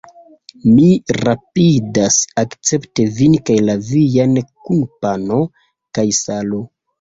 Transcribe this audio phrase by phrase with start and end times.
[0.69, 0.85] Mi
[1.17, 4.35] rapidas akcepti vin kaj la viajn
[4.65, 5.39] kun pano
[5.99, 6.65] kaj salo!